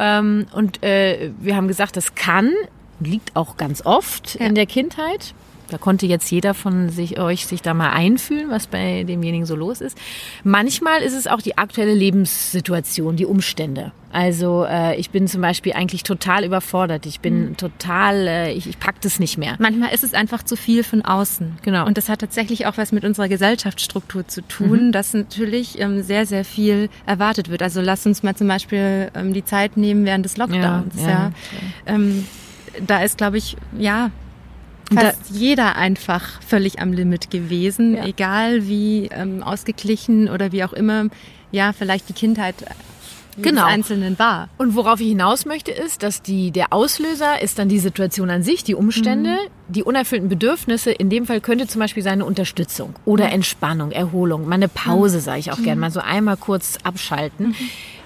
[0.00, 2.52] Ähm, und äh, wir haben gesagt, das kann,
[2.98, 4.46] liegt auch ganz oft ja.
[4.46, 5.32] in der Kindheit.
[5.68, 9.56] Da konnte jetzt jeder von sich, euch sich da mal einfühlen, was bei demjenigen so
[9.56, 9.98] los ist.
[10.44, 13.92] Manchmal ist es auch die aktuelle Lebenssituation, die Umstände.
[14.12, 17.04] Also äh, ich bin zum Beispiel eigentlich total überfordert.
[17.04, 17.56] Ich bin mhm.
[17.56, 19.56] total, äh, ich, ich pack das nicht mehr.
[19.58, 21.58] Manchmal ist es einfach zu viel von außen.
[21.62, 21.84] Genau.
[21.84, 24.92] Und das hat tatsächlich auch was mit unserer Gesellschaftsstruktur zu tun, mhm.
[24.92, 27.62] dass natürlich ähm, sehr, sehr viel erwartet wird.
[27.62, 30.94] Also lass uns mal zum Beispiel ähm, die Zeit nehmen während des Lockdowns.
[30.96, 31.32] Ja, ja, ja.
[31.86, 32.26] Ähm,
[32.86, 34.10] da ist, glaube ich, ja,
[34.92, 38.06] fast da, jeder einfach völlig am Limit gewesen, ja.
[38.06, 41.06] egal wie ähm, ausgeglichen oder wie auch immer,
[41.50, 42.56] ja, vielleicht die Kindheit
[43.40, 43.64] genau.
[43.64, 44.48] Einzelnen war.
[44.58, 48.42] Und worauf ich hinaus möchte, ist, dass die, der Auslöser ist dann die Situation an
[48.42, 49.72] sich, die Umstände, mhm.
[49.72, 50.90] die unerfüllten Bedürfnisse.
[50.90, 53.32] In dem Fall könnte zum Beispiel seine Unterstützung oder mhm.
[53.32, 55.22] Entspannung, Erholung, mal eine Pause, mhm.
[55.22, 57.48] sage ich auch gerne, mal so einmal kurz abschalten.
[57.48, 57.54] Mhm.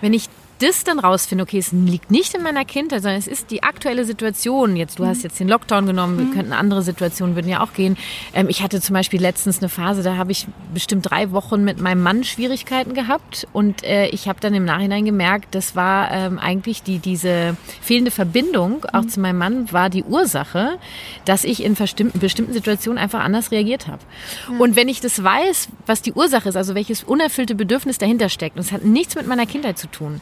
[0.01, 0.29] Wenn ich
[0.61, 4.05] das dann rausfinde, okay, es liegt nicht in meiner Kindheit, sondern es ist die aktuelle
[4.05, 4.77] Situation.
[4.77, 5.09] Jetzt, du mhm.
[5.09, 6.35] hast jetzt den Lockdown genommen, wir mhm.
[6.35, 7.97] könnten andere Situationen würden ja auch gehen.
[8.35, 11.81] Ähm, ich hatte zum Beispiel letztens eine Phase, da habe ich bestimmt drei Wochen mit
[11.81, 16.39] meinem Mann Schwierigkeiten gehabt und äh, ich habe dann im Nachhinein gemerkt, das war ähm,
[16.39, 19.09] eigentlich die diese fehlende Verbindung auch mhm.
[19.09, 20.79] zu meinem Mann war die Ursache,
[21.25, 24.03] dass ich in bestimmten, bestimmten Situationen einfach anders reagiert habe.
[24.51, 24.59] Ja.
[24.59, 28.57] Und wenn ich das weiß, was die Ursache ist, also welches unerfüllte Bedürfnis dahinter steckt,
[28.57, 30.21] und es hat nichts mit meiner Kindheit zu tun,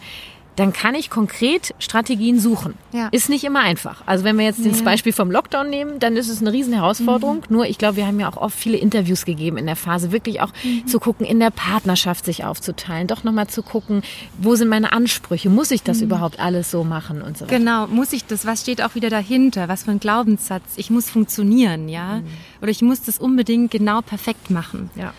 [0.58, 2.74] dann kann ich konkret Strategien suchen.
[2.92, 3.08] Ja.
[3.12, 4.02] Ist nicht immer einfach.
[4.06, 4.70] Also wenn wir jetzt nee.
[4.70, 7.44] das Beispiel vom Lockdown nehmen, dann ist es eine riesen Herausforderung.
[7.48, 7.56] Mhm.
[7.56, 10.40] Nur ich glaube, wir haben ja auch oft viele Interviews gegeben in der Phase, wirklich
[10.40, 10.86] auch mhm.
[10.86, 14.02] zu gucken, in der Partnerschaft sich aufzuteilen, doch nochmal zu gucken,
[14.36, 16.04] wo sind meine Ansprüche, muss ich das mhm.
[16.04, 17.58] überhaupt alles so machen und so weiter.
[17.58, 21.08] Genau, muss ich das, was steht auch wieder dahinter, was für ein Glaubenssatz, ich muss
[21.08, 22.26] funktionieren, ja, mhm.
[22.62, 24.90] oder ich muss das unbedingt genau perfekt machen.
[24.96, 25.14] Ja,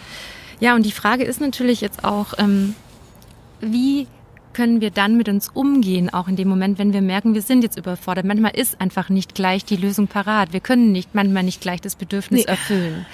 [0.59, 2.75] ja und die Frage ist natürlich jetzt auch, ähm,
[3.61, 4.07] wie
[4.53, 7.63] können wir dann mit uns umgehen, auch in dem Moment, wenn wir merken, wir sind
[7.63, 8.25] jetzt überfordert.
[8.25, 10.53] Manchmal ist einfach nicht gleich die Lösung parat.
[10.53, 12.49] Wir können nicht, manchmal nicht gleich das Bedürfnis nee.
[12.51, 13.05] erfüllen.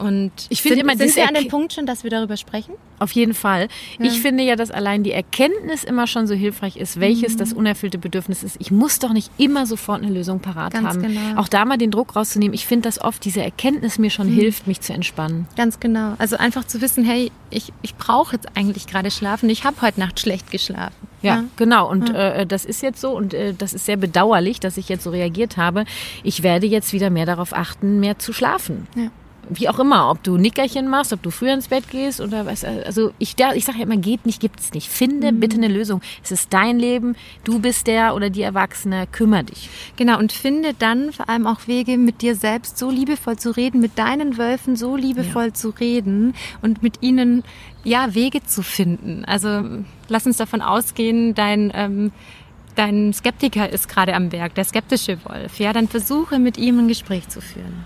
[0.00, 2.72] Und ich finde immer, sind wir an dem Punkt schon, dass wir darüber sprechen?
[3.00, 3.68] Auf jeden Fall.
[3.98, 4.06] Ja.
[4.06, 7.38] Ich finde ja, dass allein die Erkenntnis immer schon so hilfreich ist, welches mhm.
[7.38, 8.56] das unerfüllte Bedürfnis ist.
[8.60, 11.02] Ich muss doch nicht immer sofort eine Lösung parat Ganz haben.
[11.02, 11.38] Genau.
[11.38, 12.54] Auch da mal den Druck rauszunehmen.
[12.54, 14.36] Ich finde, dass oft diese Erkenntnis mir schon mhm.
[14.36, 15.46] hilft, mich zu entspannen.
[15.54, 16.14] Ganz genau.
[16.16, 19.50] Also einfach zu wissen, hey, ich, ich brauche jetzt eigentlich gerade schlafen.
[19.50, 20.94] Ich habe heute Nacht schlecht geschlafen.
[21.20, 21.44] Ja, ja.
[21.56, 21.90] genau.
[21.90, 22.30] Und ja.
[22.30, 25.10] äh, das ist jetzt so und äh, das ist sehr bedauerlich, dass ich jetzt so
[25.10, 25.84] reagiert habe.
[26.22, 28.86] Ich werde jetzt wieder mehr darauf achten, mehr zu schlafen.
[28.96, 29.10] Ja
[29.50, 32.64] wie auch immer, ob du Nickerchen machst, ob du früher ins Bett gehst oder was.
[32.64, 34.88] Also ich, ich sage ja immer, geht nicht, gibt's nicht.
[34.88, 35.40] Finde mhm.
[35.40, 36.00] bitte eine Lösung.
[36.22, 39.68] Es ist dein Leben, du bist der oder die Erwachsene, kümmere dich.
[39.96, 43.80] Genau, und finde dann vor allem auch Wege, mit dir selbst so liebevoll zu reden,
[43.80, 45.54] mit deinen Wölfen so liebevoll ja.
[45.54, 47.42] zu reden und mit ihnen
[47.84, 49.24] ja Wege zu finden.
[49.24, 49.62] Also
[50.08, 52.12] lass uns davon ausgehen, dein ähm,
[52.76, 55.58] dein Skeptiker ist gerade am Werk, der skeptische Wolf.
[55.58, 57.84] Ja, dann versuche mit ihm ein Gespräch zu führen.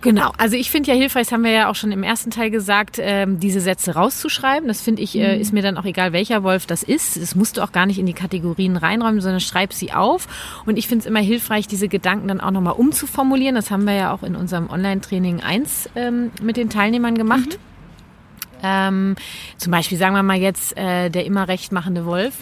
[0.00, 2.50] Genau, also ich finde ja hilfreich, das haben wir ja auch schon im ersten Teil
[2.50, 4.68] gesagt, ähm, diese Sätze rauszuschreiben.
[4.68, 5.40] Das finde ich, äh, mhm.
[5.40, 7.20] ist mir dann auch egal, welcher Wolf das ist.
[7.20, 10.28] Das musst du auch gar nicht in die Kategorien reinräumen, sondern schreib sie auf.
[10.66, 13.56] Und ich finde es immer hilfreich, diese Gedanken dann auch nochmal umzuformulieren.
[13.56, 17.58] Das haben wir ja auch in unserem Online-Training 1 ähm, mit den Teilnehmern gemacht.
[17.58, 18.60] Mhm.
[18.62, 19.16] Ähm,
[19.56, 22.34] zum Beispiel sagen wir mal jetzt äh, der immer recht machende Wolf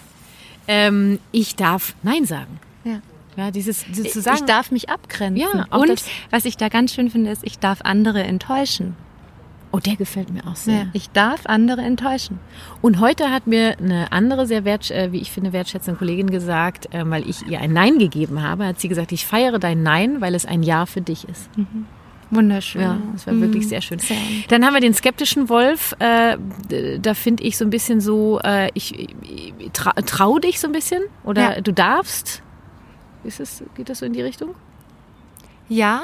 [0.68, 2.60] ähm, ich darf Nein sagen.
[2.84, 3.00] Ja.
[3.36, 4.38] Ja, dieses, dieses zu sagen.
[4.38, 5.36] ich darf mich abgrenzen.
[5.36, 8.96] Ja, und das- was ich da ganz schön finde, ist, ich darf andere enttäuschen.
[9.72, 10.86] oh, der gefällt mir auch sehr.
[10.94, 12.38] Ich darf andere enttäuschen.
[12.80, 16.94] Und heute hat mir eine andere sehr wert, äh, wie ich finde, wertschätzende Kollegin gesagt,
[16.94, 20.22] äh, weil ich ihr ein Nein gegeben habe, hat sie gesagt, ich feiere dein Nein,
[20.22, 21.50] weil es ein Ja für dich ist.
[22.30, 22.80] Wunderschön.
[22.82, 23.98] Ja, das war wirklich sehr schön.
[23.98, 24.16] Sehr.
[24.48, 25.94] Dann haben wir den skeptischen Wolf.
[25.98, 26.38] Äh,
[27.00, 30.72] da finde ich so ein bisschen so, äh, ich, ich trau, trau dich so ein
[30.72, 31.60] bisschen oder Ja.
[31.60, 32.42] du darfst.
[33.26, 34.54] Ist es, geht das so in die Richtung?
[35.68, 36.02] Ja,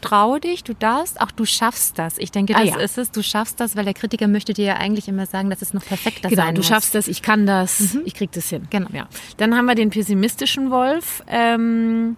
[0.00, 2.18] trau dich, du darfst, auch du schaffst das.
[2.18, 2.76] Ich denke, Ah, das ja.
[2.78, 3.10] ist es.
[3.10, 5.84] Du schaffst das, weil der Kritiker möchte dir ja eigentlich immer sagen, dass es noch
[5.84, 6.68] perfekter Genau, sein du muss.
[6.68, 8.66] schaffst das, ich kann das, ich krieg das hin.
[8.70, 8.88] Genau.
[8.92, 9.08] Ja.
[9.38, 11.22] Dann haben wir den pessimistischen Wolf.
[11.26, 12.16] Ähm,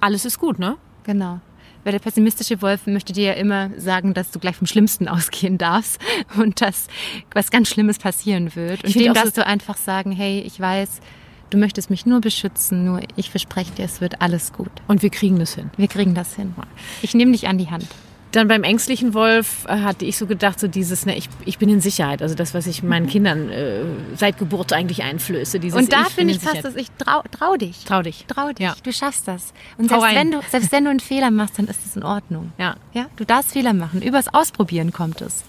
[0.00, 0.76] alles ist gut, ne?
[1.04, 1.40] Genau.
[1.84, 5.56] Weil der pessimistische Wolf möchte dir ja immer sagen, dass du gleich vom Schlimmsten ausgehen
[5.56, 6.00] darfst
[6.36, 6.88] und dass
[7.32, 8.82] was ganz Schlimmes passieren wird.
[8.84, 11.00] Und dem auch so- darfst du einfach sagen, hey, ich weiß,
[11.50, 14.70] du möchtest mich nur beschützen, nur ich verspreche dir, es wird alles gut.
[14.88, 15.70] Und wir kriegen das hin.
[15.76, 16.54] Wir kriegen das hin.
[17.02, 17.86] Ich nehme dich an die Hand.
[18.32, 21.68] Dann beim ängstlichen Wolf äh, hatte ich so gedacht, so dieses, ne, ich, ich bin
[21.68, 22.22] in Sicherheit.
[22.22, 23.82] Also das, was ich meinen Kindern äh,
[24.14, 25.58] seit Geburt eigentlich einflöße.
[25.58, 26.64] Dieses Und da finde in ich fast, Sicherheit.
[26.64, 27.84] dass ich trau, trau dich.
[27.84, 28.26] Trau dich.
[28.28, 28.60] Trau dich.
[28.60, 28.76] Ja.
[28.84, 29.52] Du schaffst das.
[29.78, 32.52] Und selbst wenn, du, selbst wenn du einen Fehler machst, dann ist es in Ordnung.
[32.56, 32.76] Ja.
[32.92, 34.00] Ja, du darfst Fehler machen.
[34.00, 35.42] Übers Ausprobieren kommt es.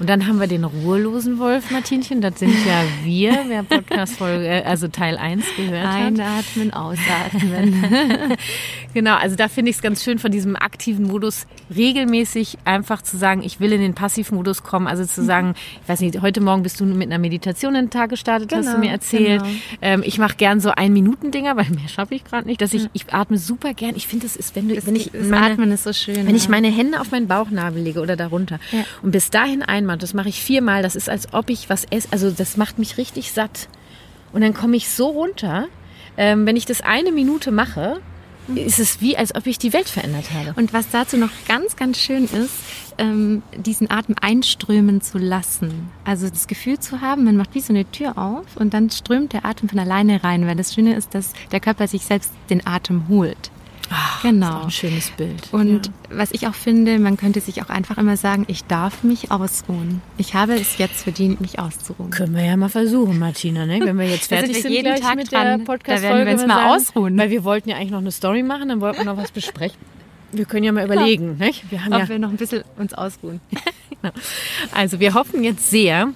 [0.00, 2.20] Und dann haben wir den ruhelosen Wolf, Martinchen.
[2.20, 5.94] Das sind ja wir, wer Podcast-Folge, äh, also Teil 1 gehört hat.
[5.94, 7.84] Einatmen, ausatmen.
[8.94, 13.16] Genau, also da finde ich es ganz schön von diesem aktiven Modus regelmäßig einfach zu
[13.16, 14.86] sagen, ich will in den Passivmodus kommen.
[14.86, 17.90] Also zu sagen, ich weiß nicht, heute Morgen bist du mit einer Meditation in den
[17.90, 19.42] Tag gestartet, hast du Genau, mir erzählt.
[19.42, 19.54] genau.
[19.82, 22.60] Ähm, ich mache gern so Ein-Minuten-Dinger, weil mehr schaffe ich gerade nicht.
[22.60, 23.96] Dass ich, ich atme super gern.
[23.96, 26.26] Ich finde, das ist, wenn, du, wenn ich das meine, Atmen ist so schön.
[26.28, 26.50] wenn ich ja.
[26.50, 28.84] meine Hände auf meinen Bauchnabel lege oder darunter Ja.
[29.02, 32.08] und bis dahin einmal, das mache ich viermal, das ist, als ob ich was esse.
[32.10, 33.68] Also das macht mich richtig satt.
[34.32, 35.66] Und dann komme ich so runter.
[36.16, 38.00] Ähm, wenn ich das eine Minute mache,
[38.54, 40.52] ist es wie, als ob ich die Welt verändert habe.
[40.56, 42.52] Und was dazu noch ganz, ganz schön ist,
[42.98, 45.90] ähm, diesen Atem einströmen zu lassen.
[46.04, 49.32] Also das Gefühl zu haben, man macht wie so eine Tür auf und dann strömt
[49.32, 52.66] der Atem von alleine rein, weil das Schöne ist, dass der Körper sich selbst den
[52.66, 53.50] Atem holt.
[54.22, 54.62] Genau.
[54.64, 55.48] Ein schönes Bild.
[55.52, 59.30] Und was ich auch finde, man könnte sich auch einfach immer sagen, ich darf mich
[59.30, 60.00] ausruhen.
[60.18, 62.10] Ich habe es jetzt verdient, mich auszuruhen.
[62.10, 63.80] Können wir ja mal versuchen, Martina, ne?
[63.82, 65.44] Wenn wir jetzt Da fertig sind wir jeden Tag mit dran.
[65.46, 66.16] der Da Podcast-Folge.
[66.16, 67.18] werden wir uns mal sagen, ausruhen.
[67.18, 69.78] Weil wir wollten ja eigentlich noch eine Story machen, dann wollten wir noch was besprechen.
[70.32, 71.70] Wir können ja mal überlegen, nicht?
[71.70, 73.40] Wir haben ja Ob wir noch ein bisschen uns ausruhen.
[74.72, 76.12] Also wir hoffen jetzt sehr,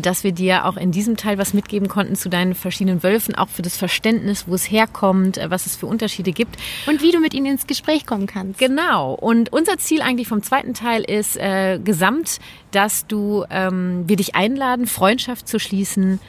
[0.00, 3.48] dass wir dir auch in diesem Teil was mitgeben konnten zu deinen verschiedenen Wölfen, auch
[3.48, 6.56] für das Verständnis, wo es herkommt, äh, was es für Unterschiede gibt.
[6.86, 8.58] Und wie du mit ihnen ins Gespräch kommen kannst.
[8.58, 9.14] Genau.
[9.14, 12.38] Und unser Ziel eigentlich vom zweiten Teil ist äh, gesamt,
[12.72, 16.20] dass du ähm, wir dich einladen, Freundschaft zu schließen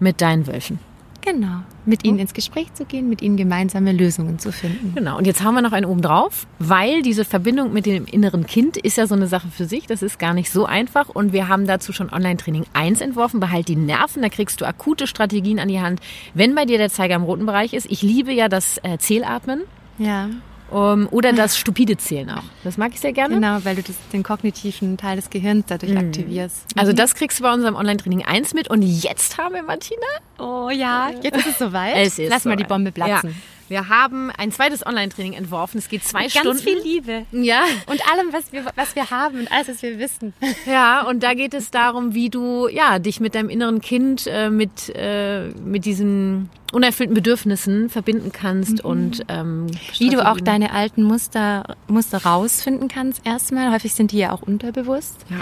[0.00, 0.78] mit deinen Wölfen.
[1.26, 1.62] Genau.
[1.84, 4.94] Mit ihnen ins Gespräch zu gehen, mit ihnen gemeinsame Lösungen zu finden.
[4.94, 5.18] Genau.
[5.18, 8.76] Und jetzt haben wir noch einen oben drauf, weil diese Verbindung mit dem inneren Kind
[8.76, 9.86] ist ja so eine Sache für sich.
[9.88, 11.08] Das ist gar nicht so einfach.
[11.08, 13.40] Und wir haben dazu schon Online-Training 1 entworfen.
[13.40, 14.22] Behalt die Nerven.
[14.22, 16.00] Da kriegst du akute Strategien an die Hand,
[16.34, 17.90] wenn bei dir der Zeiger im roten Bereich ist.
[17.90, 19.62] Ich liebe ja das äh, Zählatmen.
[19.98, 20.28] Ja.
[20.72, 22.42] Ähm, oder das stupide Zählen auch.
[22.64, 23.34] Das mag ich sehr gerne.
[23.34, 26.66] Genau, weil du das, den kognitiven Teil des Gehirns dadurch aktivierst.
[26.76, 28.68] Also das kriegst du bei unserem Online-Training 1 mit.
[28.68, 30.06] Und jetzt haben wir, Martina,
[30.38, 31.96] oh ja, jetzt ist es soweit.
[31.96, 32.64] Es ist Lass mal die.
[32.64, 33.30] Bombe platzen.
[33.30, 33.36] Ja.
[33.68, 35.78] Wir haben ein zweites Online-Training entworfen.
[35.78, 36.58] Es geht zwei Ganz Stunden.
[36.58, 37.26] viel Liebe.
[37.32, 40.34] Ja, Und allem, was wir, was wir haben und alles, was wir wissen.
[40.66, 44.50] ja, und da geht es darum, wie du ja dich mit deinem inneren Kind äh,
[44.50, 49.66] mit äh, mit diesen unerfüllten Bedürfnissen verbinden kannst und ähm,
[49.98, 53.72] Wie du auch deine alten Muster, Muster rausfinden kannst erstmal.
[53.72, 55.16] Häufig sind die ja auch unterbewusst.
[55.30, 55.36] Ja.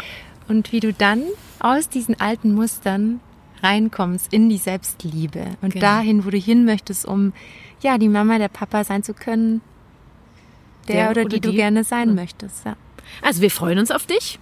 [0.49, 1.23] Und wie du dann
[1.61, 3.21] aus diesen alten Mustern
[3.63, 5.85] reinkommst in die Selbstliebe und Genau.
[5.87, 7.33] dahin, wo du hin möchtest, um
[7.85, 9.61] ja die Mama, der Papa sein zu können,
[10.88, 11.57] der, Der oder, oder die, du die.
[11.57, 12.64] gerne sein möchtest.
[12.66, 12.77] Ja.
[13.23, 14.38] Also wir freuen uns auf dich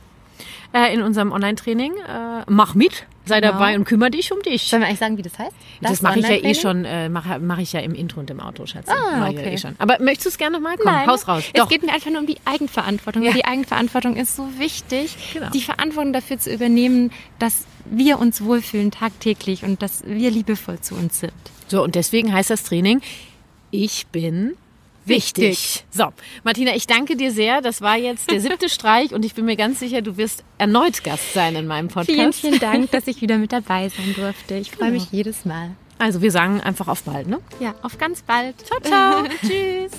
[0.72, 1.92] äh, in unserem Online-Training.
[1.92, 3.52] Äh, mach mit, sei Genau.
[3.52, 4.62] dabei und kümmere dich um dich.
[4.68, 5.52] Sollen wir eigentlich sagen, wie das heißt?
[5.82, 8.40] Das, mache ich ja eh schon, äh, mache mach ich ja im Intro und im
[8.40, 8.88] Outro, Schatz.
[8.88, 9.54] Ah, ich ja okay.
[9.54, 9.76] eh schon.
[9.78, 10.76] Aber möchtest du es gerne nochmal?
[10.78, 11.44] Komm, Nein, haus raus.
[11.52, 13.22] Es geht mir einfach nur um die Eigenverantwortung.
[13.22, 13.32] Ja.
[13.32, 15.50] Die Eigenverantwortung ist so wichtig, Genau.
[15.50, 20.94] die Verantwortung dafür zu übernehmen, dass wir uns wohlfühlen tagtäglich und dass wir liebevoll zu
[20.96, 21.32] uns sind.
[21.68, 23.00] So, und deswegen heißt das Training,
[23.72, 24.56] ich bin
[25.04, 25.44] wichtig.
[25.50, 25.84] Wichtig.
[25.90, 26.04] So,
[26.44, 27.60] Martina, ich danke dir sehr.
[27.60, 31.02] Das war jetzt der siebte Streich und ich bin mir ganz sicher, du wirst erneut
[31.02, 32.08] Gast sein in meinem Podcast.
[32.16, 34.54] Vielen, vielen Dank, dass ich wieder mit dabei sein durfte.
[34.54, 35.00] Ich freue Genau.
[35.02, 35.70] mich jedes Mal.
[35.98, 37.40] Also wir sagen einfach auf bald, ne?
[37.58, 38.54] Ja, auf ganz bald.
[38.64, 39.24] Ciao, ciao.
[39.40, 39.92] Tschüss.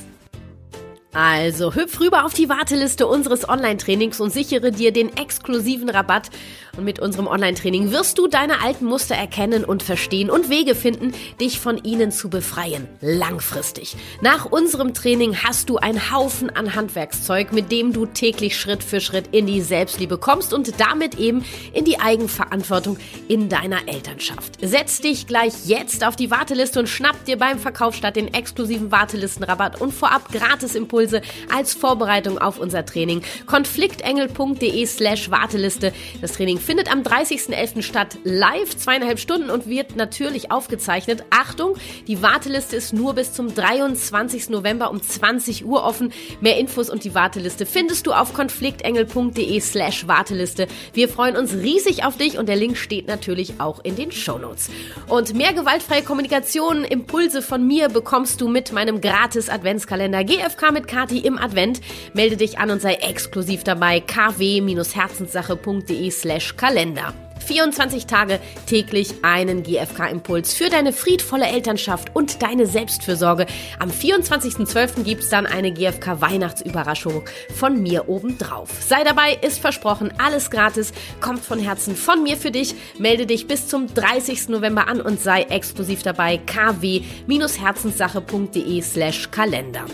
[1.16, 6.30] Also hüpf rüber auf die Warteliste unseres Online-Trainings und sichere dir den exklusiven Rabatt.
[6.78, 11.14] Und mit unserem Online-Training wirst du deine alten Muster erkennen und verstehen und Wege finden,
[11.40, 12.88] dich von ihnen zu befreien.
[13.02, 13.96] Langfristig.
[14.22, 19.02] Nach unserem Training hast du einen Haufen an Handwerkszeug, mit dem du täglich Schritt für
[19.02, 24.58] Schritt in die Selbstliebe kommst und damit eben in die Eigenverantwortung in deiner Elternschaft.
[24.62, 28.92] Setz dich gleich jetzt auf die Warteliste und schnapp dir beim Verkauf statt den exklusiven
[28.92, 31.22] Wartelistenrabatt und vorab gratis Impulse Impulse
[31.54, 33.22] als Vorbereitung auf unser Training.
[33.46, 35.94] Konfliktengel.de slash Warteliste.
[36.22, 37.82] Das Training findet am 30.11.
[37.82, 41.24] statt, live zweieinhalb Stunden und wird natürlich aufgezeichnet.
[41.30, 41.76] Achtung,
[42.08, 44.50] die Warteliste ist nur bis zum 23.
[44.50, 46.14] November um 20 Uhr offen.
[46.42, 50.68] Mehr Infos und die Warteliste findest du auf konfliktengel.de slash Warteliste.
[50.94, 54.70] Wir freuen uns riesig auf dich und der Link steht natürlich auch in den Shownotes.
[55.08, 60.88] Und mehr gewaltfreie Kommunikation, Impulse von mir bekommst du mit meinem gratis Adventskalender GFK mit
[60.88, 61.82] Kati im Advent.
[62.14, 64.00] Melde dich an und sei exklusiv dabei.
[64.00, 67.14] kw-herzenssache.de slash Kalender.
[67.44, 73.46] 24 Tage täglich einen GFK-Impuls für deine friedvolle Elternschaft und deine Selbstfürsorge.
[73.80, 75.04] Am 24.12.
[75.04, 78.70] gibt es dann eine GFK-Weihnachtsüberraschung von mir obendrauf.
[78.82, 82.76] Sei dabei, ist versprochen, alles gratis, kommt von Herzen von mir für dich.
[82.98, 84.48] Melde dich bis zum 30.
[84.50, 86.38] November an und sei exklusiv dabei.
[86.38, 89.86] kw-herzenssache.de slash Kalender.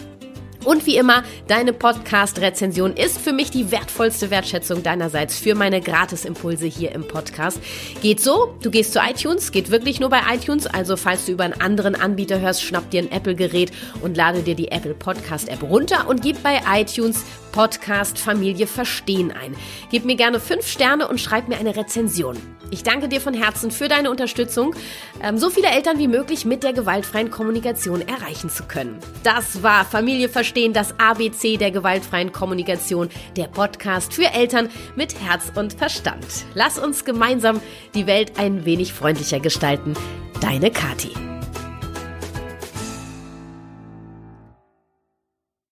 [0.65, 6.65] Und wie immer, deine Podcast-Rezension ist für mich die wertvollste Wertschätzung deinerseits für meine Gratisimpulse
[6.65, 7.59] hier im Podcast.
[8.01, 11.45] Geht so, du gehst zu iTunes, geht wirklich nur bei iTunes, also falls du über
[11.45, 16.09] einen anderen Anbieter hörst, schnapp dir ein Apple-Gerät und lade dir die Apple Podcast-App runter
[16.09, 19.55] und gib bei iTunes Podcast Familie Verstehen ein.
[19.91, 22.37] Gib mir gerne fünf Sterne und schreib mir eine Rezension.
[22.71, 24.75] Ich danke dir von Herzen für deine Unterstützung,
[25.23, 28.99] ähm, so viele Eltern wie möglich mit der gewaltfreien Kommunikation erreichen zu können.
[29.23, 35.51] Das war Familie Verstehen, das ABC der gewaltfreien Kommunikation, der Podcast für Eltern mit Herz
[35.55, 36.25] und Verstand.
[36.55, 37.61] Lass uns gemeinsam
[37.93, 39.93] die Welt ein wenig freundlicher gestalten.
[40.41, 41.11] Deine Kathi.